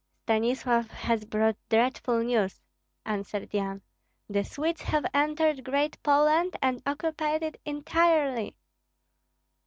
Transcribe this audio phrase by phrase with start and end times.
[0.23, 2.59] "Stanislav has brought dreadful news,"
[3.05, 3.83] answered Yan.
[4.27, 8.55] "The Swedes have entered Great Poland, and occupied it entirely."